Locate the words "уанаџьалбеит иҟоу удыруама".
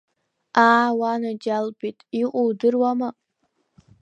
0.99-3.09